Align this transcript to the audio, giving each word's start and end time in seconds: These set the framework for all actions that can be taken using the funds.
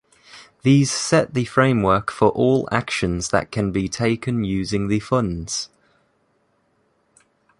These 0.63 0.89
set 0.89 1.35
the 1.35 1.45
framework 1.45 2.09
for 2.11 2.29
all 2.29 2.67
actions 2.71 3.29
that 3.29 3.51
can 3.51 3.71
be 3.71 3.87
taken 3.87 4.43
using 4.43 4.87
the 4.87 4.99
funds. 4.99 5.69